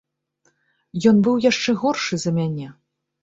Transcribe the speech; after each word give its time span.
Ён 1.11 1.15
быў 1.27 1.35
яшчэ 1.49 1.75
горшы 1.81 2.19
за 2.23 2.35
мяне. 2.39 2.67